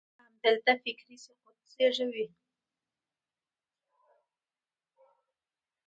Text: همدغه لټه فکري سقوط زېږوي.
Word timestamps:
همدغه 0.23 0.49
لټه 0.55 0.73
فکري 0.83 1.17
سقوط 1.25 1.57
زېږوي. 1.73 2.27